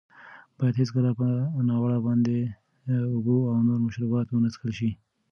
باید 0.57 0.79
هېڅکله 0.81 1.11
په 1.19 1.27
ولاړه 1.57 1.97
باندې 2.07 2.37
اوبه 3.15 3.35
او 3.51 3.57
نور 3.67 3.79
مشروبات 3.87 4.27
ونه 4.29 4.49
څښل 4.53 4.71
شي. 4.79 4.89